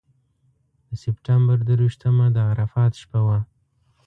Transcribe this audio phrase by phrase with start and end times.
[0.87, 3.39] د سپټمبر درویشتمه د عرفات شپه وه.